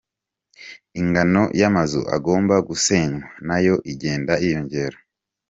Ingano 0.99 1.43
y'amazu 1.59 2.01
agomba 2.15 2.55
gusenywa 2.67 3.21
nayo 3.47 3.75
igenda 3.91 4.33
yiyongera. 4.43 4.97